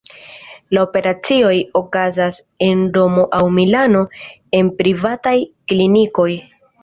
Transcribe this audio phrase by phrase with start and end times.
[0.75, 4.03] La operacioj okazas en Romo aŭ Milano,
[4.61, 5.37] en privataj
[5.73, 6.29] klinikoj.